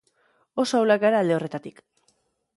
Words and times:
Oso 0.63 0.79
ahulak 0.79 1.03
gara 1.05 1.21
alde 1.25 1.37
horretatik. 1.37 1.85